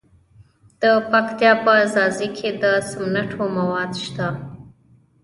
[0.81, 4.27] د پکتیا په ځاځي کې د سمنټو مواد شته.